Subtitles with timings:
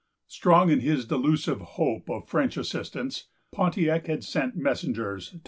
[0.25, 5.39] Strong in his delusive hope of French assistance, Pontiac had sent messengers to M.